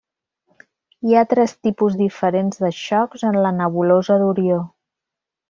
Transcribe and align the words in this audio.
Hi 1.09 1.13
ha 1.15 1.21
tres 1.33 1.53
tipus 1.67 1.97
diferents 1.99 2.63
de 2.65 2.73
xocs 2.79 3.27
en 3.31 3.39
la 3.45 3.53
nebulosa 3.61 4.19
d'Orió. 4.25 4.61